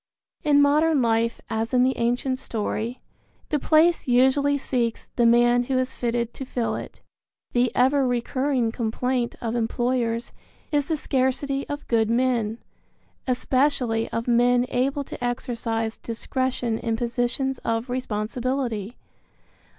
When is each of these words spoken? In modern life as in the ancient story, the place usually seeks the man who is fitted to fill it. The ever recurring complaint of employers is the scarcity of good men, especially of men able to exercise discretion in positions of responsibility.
In 0.43 0.63
modern 0.63 0.99
life 1.03 1.39
as 1.47 1.75
in 1.75 1.83
the 1.83 1.95
ancient 1.95 2.39
story, 2.39 3.01
the 3.49 3.59
place 3.59 4.07
usually 4.07 4.57
seeks 4.57 5.09
the 5.15 5.27
man 5.27 5.65
who 5.65 5.77
is 5.77 5.93
fitted 5.93 6.33
to 6.33 6.43
fill 6.43 6.75
it. 6.75 7.01
The 7.51 7.71
ever 7.75 8.07
recurring 8.07 8.71
complaint 8.71 9.35
of 9.41 9.55
employers 9.55 10.31
is 10.71 10.87
the 10.87 10.97
scarcity 10.97 11.69
of 11.69 11.87
good 11.87 12.09
men, 12.09 12.57
especially 13.27 14.09
of 14.09 14.27
men 14.27 14.65
able 14.69 15.03
to 15.03 15.23
exercise 15.23 15.99
discretion 15.99 16.79
in 16.79 16.97
positions 16.97 17.59
of 17.59 17.87
responsibility. 17.87 18.97